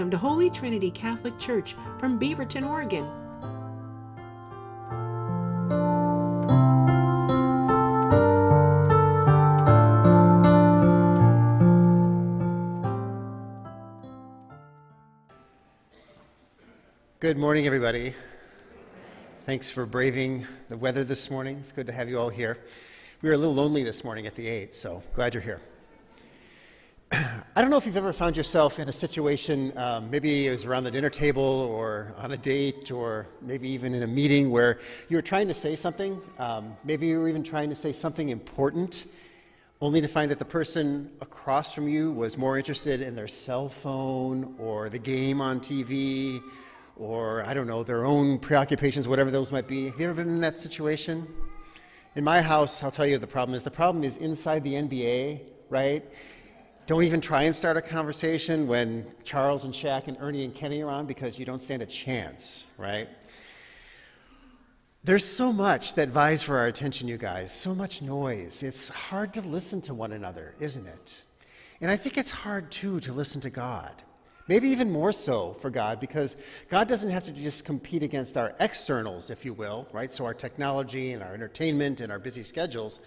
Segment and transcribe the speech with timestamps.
[0.00, 3.04] Welcome to Holy Trinity Catholic Church from Beaverton, Oregon.
[17.18, 18.14] Good morning, everybody.
[19.44, 21.58] Thanks for braving the weather this morning.
[21.58, 22.56] It's good to have you all here.
[23.20, 25.60] We were a little lonely this morning at the 8, so glad you're here.
[27.56, 30.64] I don't know if you've ever found yourself in a situation, um, maybe it was
[30.64, 34.78] around the dinner table or on a date or maybe even in a meeting where
[35.08, 36.20] you were trying to say something.
[36.38, 39.06] Um, maybe you were even trying to say something important,
[39.80, 43.68] only to find that the person across from you was more interested in their cell
[43.68, 46.40] phone or the game on TV
[46.96, 49.86] or, I don't know, their own preoccupations, whatever those might be.
[49.86, 51.26] Have you ever been in that situation?
[52.14, 53.64] In my house, I'll tell you the problem is.
[53.64, 55.40] The problem is inside the NBA,
[55.70, 56.04] right?
[56.86, 60.82] Don't even try and start a conversation when Charles and Shaq and Ernie and Kenny
[60.82, 63.08] are on because you don't stand a chance, right?
[65.04, 68.62] There's so much that vies for our attention, you guys, so much noise.
[68.62, 71.22] It's hard to listen to one another, isn't it?
[71.80, 73.92] And I think it's hard too to listen to God.
[74.48, 76.36] Maybe even more so for God, because
[76.68, 80.12] God doesn't have to just compete against our externals, if you will, right?
[80.12, 82.98] So our technology and our entertainment and our busy schedules.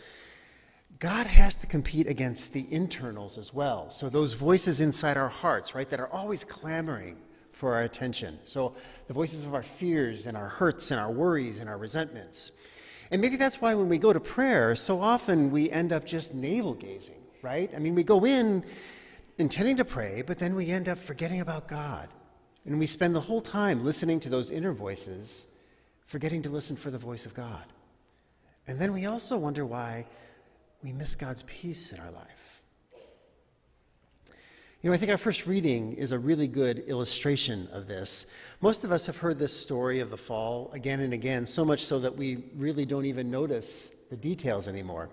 [0.99, 3.89] God has to compete against the internals as well.
[3.89, 7.17] So those voices inside our hearts, right, that are always clamoring
[7.51, 8.39] for our attention.
[8.43, 8.75] So
[9.07, 12.51] the voices of our fears and our hurts and our worries and our resentments.
[13.11, 16.33] And maybe that's why when we go to prayer, so often we end up just
[16.33, 17.71] navel gazing, right?
[17.75, 18.63] I mean, we go in
[19.37, 22.09] intending to pray, but then we end up forgetting about God.
[22.65, 25.47] And we spend the whole time listening to those inner voices,
[26.05, 27.65] forgetting to listen for the voice of God.
[28.67, 30.07] And then we also wonder why
[30.83, 32.61] we miss God's peace in our life.
[34.81, 38.25] You know, I think our first reading is a really good illustration of this.
[38.59, 41.85] Most of us have heard this story of the fall again and again, so much
[41.85, 45.09] so that we really don't even notice the details anymore.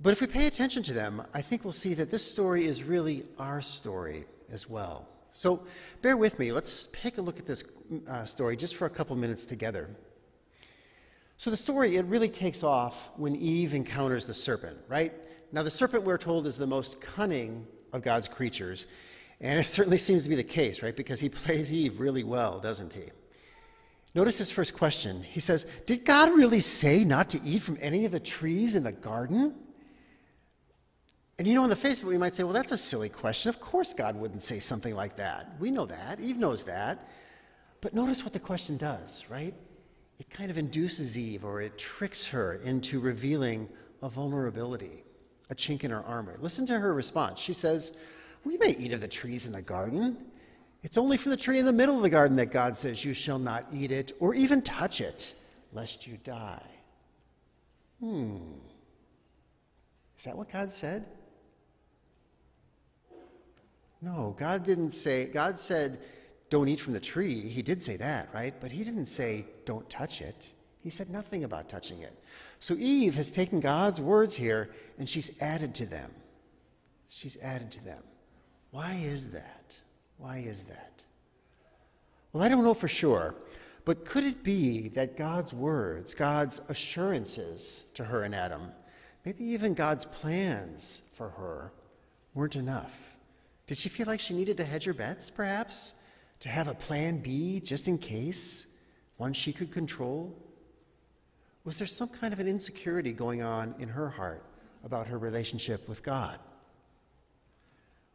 [0.00, 2.84] But if we pay attention to them, I think we'll see that this story is
[2.84, 5.06] really our story as well.
[5.30, 5.66] So
[6.00, 6.50] bear with me.
[6.50, 7.64] Let's take a look at this
[8.08, 9.90] uh, story just for a couple minutes together.
[11.36, 15.12] So the story, it really takes off when Eve encounters the serpent, right?
[15.52, 18.86] Now, the serpent, we're told, is the most cunning of God's creatures.
[19.40, 20.96] And it certainly seems to be the case, right?
[20.96, 23.04] Because he plays Eve really well, doesn't he?
[24.14, 25.22] Notice his first question.
[25.24, 28.84] He says, Did God really say not to eat from any of the trees in
[28.84, 29.54] the garden?
[31.38, 33.08] And you know, on the face of it, we might say, well, that's a silly
[33.08, 33.48] question.
[33.48, 35.54] Of course, God wouldn't say something like that.
[35.58, 36.20] We know that.
[36.20, 37.08] Eve knows that.
[37.80, 39.54] But notice what the question does, right?
[40.18, 43.68] It kind of induces Eve or it tricks her into revealing
[44.02, 45.02] a vulnerability,
[45.50, 46.36] a chink in her armor.
[46.40, 47.40] Listen to her response.
[47.40, 47.96] She says,
[48.44, 50.16] We may eat of the trees in the garden.
[50.82, 53.14] It's only from the tree in the middle of the garden that God says, You
[53.14, 55.34] shall not eat it or even touch it,
[55.72, 56.62] lest you die.
[58.00, 58.36] Hmm.
[60.18, 61.06] Is that what God said?
[64.00, 65.98] No, God didn't say, God said,
[66.54, 67.40] don't eat from the tree.
[67.40, 68.54] He did say that, right?
[68.60, 70.52] But he didn't say, don't touch it.
[70.78, 72.16] He said nothing about touching it.
[72.60, 76.12] So Eve has taken God's words here and she's added to them.
[77.08, 78.04] She's added to them.
[78.70, 79.76] Why is that?
[80.18, 81.02] Why is that?
[82.32, 83.34] Well, I don't know for sure,
[83.84, 88.70] but could it be that God's words, God's assurances to her and Adam,
[89.24, 91.72] maybe even God's plans for her,
[92.32, 93.16] weren't enough?
[93.66, 95.94] Did she feel like she needed to hedge her bets, perhaps?
[96.40, 98.66] To have a plan B just in case?
[99.16, 100.36] One she could control?
[101.64, 104.44] Was there some kind of an insecurity going on in her heart
[104.84, 106.38] about her relationship with God?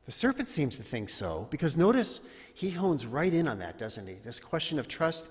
[0.05, 2.21] The serpent seems to think so, because notice
[2.53, 4.15] he hones right in on that, doesn't he?
[4.15, 5.27] This question of trust,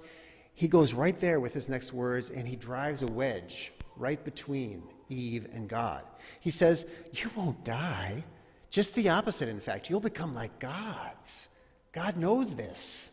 [0.55, 4.83] he goes right there with his next words and he drives a wedge right between
[5.09, 6.05] Eve and God.
[6.41, 8.23] He says, You won't die.
[8.71, 9.89] Just the opposite, in fact.
[9.89, 11.49] You'll become like gods.
[11.93, 13.13] God knows this.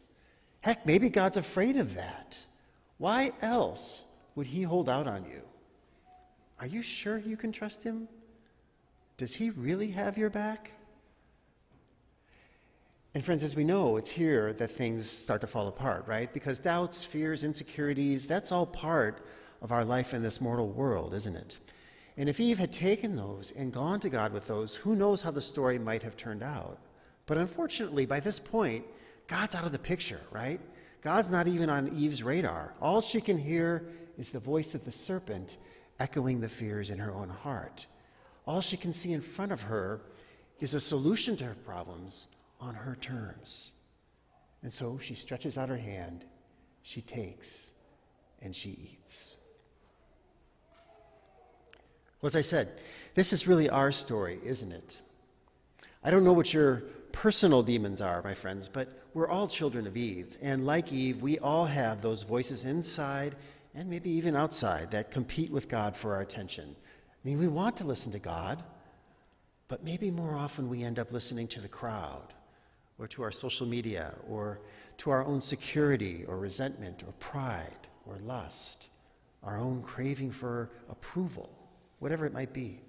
[0.61, 2.39] Heck, maybe God's afraid of that.
[2.97, 4.03] Why else
[4.35, 5.41] would He hold out on you?
[6.59, 8.07] Are you sure you can trust Him?
[9.17, 10.71] Does He really have your back?
[13.13, 16.33] And, friends, as we know, it's here that things start to fall apart, right?
[16.33, 19.25] Because doubts, fears, insecurities, that's all part
[19.61, 21.57] of our life in this mortal world, isn't it?
[22.17, 25.31] And if Eve had taken those and gone to God with those, who knows how
[25.31, 26.77] the story might have turned out.
[27.25, 28.85] But unfortunately, by this point,
[29.27, 30.59] God's out of the picture, right?
[31.01, 32.73] God's not even on Eve's radar.
[32.79, 33.87] All she can hear
[34.17, 35.57] is the voice of the serpent
[35.99, 37.85] echoing the fears in her own heart.
[38.45, 40.01] All she can see in front of her
[40.59, 42.27] is a solution to her problems
[42.59, 43.73] on her terms.
[44.63, 46.25] And so she stretches out her hand,
[46.83, 47.71] she takes,
[48.41, 49.37] and she eats.
[52.21, 52.79] Well, as I said,
[53.13, 55.01] this is really our story, isn't it?
[56.03, 56.83] I don't know what your
[57.15, 60.35] personal demons are, my friends, but we're all children of Eve.
[60.41, 63.35] And like Eve, we all have those voices inside
[63.73, 66.75] and maybe even outside that compete with God for our attention.
[66.77, 68.61] I mean, we want to listen to God,
[69.69, 72.33] but maybe more often we end up listening to the crowd
[72.99, 74.59] or to our social media or
[74.97, 78.89] to our own security or resentment or pride or lust,
[79.41, 81.49] our own craving for approval,
[81.99, 82.81] whatever it might be.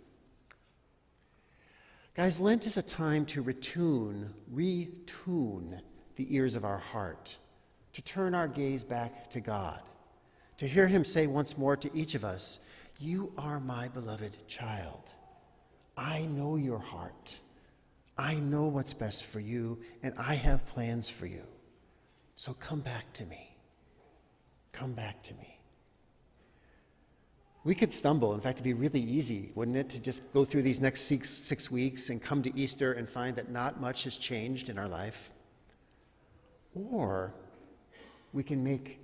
[2.16, 5.78] Guys, Lent is a time to retune, retune
[6.14, 7.36] the ears of our heart,
[7.92, 9.82] to turn our gaze back to God,
[10.56, 12.60] to hear Him say once more to each of us,
[12.98, 15.12] You are my beloved child.
[15.94, 17.38] I know your heart.
[18.16, 21.44] I know what's best for you, and I have plans for you.
[22.34, 23.58] So come back to me.
[24.72, 25.55] Come back to me.
[27.66, 28.32] We could stumble.
[28.32, 31.28] In fact, it'd be really easy, wouldn't it, to just go through these next six,
[31.28, 34.86] six weeks and come to Easter and find that not much has changed in our
[34.86, 35.32] life.
[36.76, 37.34] Or
[38.32, 39.00] we can make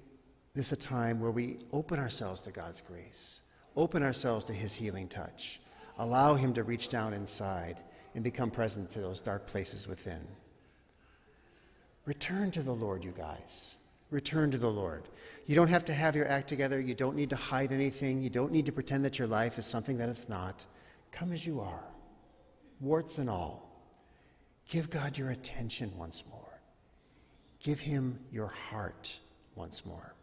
[0.54, 3.40] this a time where we open ourselves to God's grace,
[3.74, 5.60] open ourselves to His healing touch,
[5.98, 7.82] allow Him to reach down inside
[8.14, 10.20] and become present to those dark places within.
[12.04, 13.78] Return to the Lord, you guys.
[14.12, 15.08] Return to the Lord.
[15.46, 16.78] You don't have to have your act together.
[16.78, 18.22] You don't need to hide anything.
[18.22, 20.66] You don't need to pretend that your life is something that it's not.
[21.10, 21.84] Come as you are,
[22.78, 23.70] warts and all.
[24.68, 26.60] Give God your attention once more.
[27.58, 29.18] Give Him your heart
[29.54, 30.14] once more.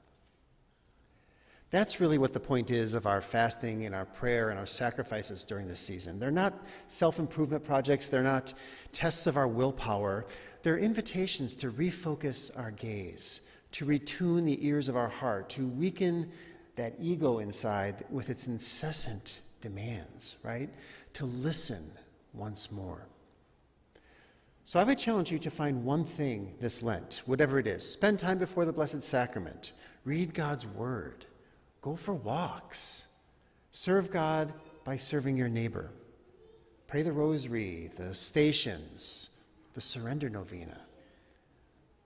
[1.71, 5.43] That's really what the point is of our fasting and our prayer and our sacrifices
[5.43, 6.19] during this season.
[6.19, 6.53] They're not
[6.87, 8.53] self improvement projects, they're not
[8.91, 10.25] tests of our willpower.
[10.61, 16.31] They're invitations to refocus our gaze, to retune the ears of our heart, to weaken
[16.75, 20.69] that ego inside with its incessant demands, right?
[21.13, 21.91] To listen
[22.33, 23.07] once more.
[24.63, 27.89] So I would challenge you to find one thing this Lent, whatever it is.
[27.89, 29.71] Spend time before the Blessed Sacrament,
[30.05, 31.25] read God's Word
[31.81, 33.07] Go for walks.
[33.71, 35.91] Serve God by serving your neighbor.
[36.87, 39.29] Pray the rosary, the stations,
[39.73, 40.77] the surrender novena.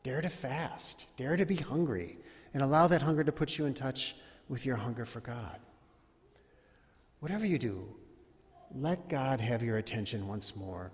[0.03, 1.05] Dare to fast.
[1.17, 2.17] Dare to be hungry
[2.53, 4.15] and allow that hunger to put you in touch
[4.49, 5.59] with your hunger for God.
[7.19, 7.87] Whatever you do,
[8.75, 10.91] let God have your attention once more,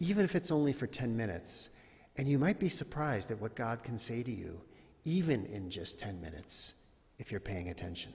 [0.00, 1.70] even if it's only for 10 minutes.
[2.16, 4.60] And you might be surprised at what God can say to you,
[5.04, 6.74] even in just 10 minutes
[7.18, 8.12] if you're paying attention.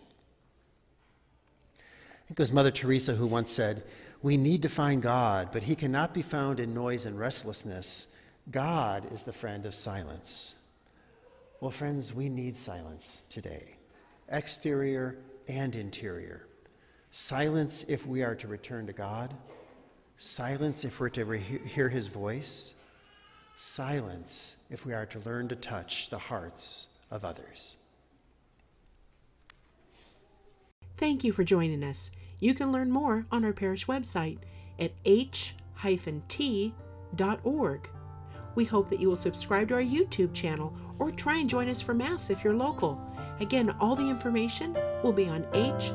[1.80, 3.84] I think it was Mother Teresa who once said,
[4.22, 8.13] We need to find God, but he cannot be found in noise and restlessness.
[8.52, 10.56] God is the friend of silence.
[11.62, 13.78] Well, friends, we need silence today,
[14.30, 15.18] exterior
[15.48, 16.48] and interior.
[17.12, 19.34] Silence if we are to return to God,
[20.18, 22.74] silence if we're to re- hear his voice,
[23.56, 27.78] silence if we are to learn to touch the hearts of others.
[30.98, 32.12] Thank you for joining us.
[32.40, 34.40] You can learn more on our parish website
[34.80, 35.54] at h-t.org.
[38.56, 41.82] We hope that you will subscribe to our YouTube channel or try and join us
[41.82, 43.02] for Mass if you're local.
[43.40, 45.94] Again, all the information will be on h-t.org.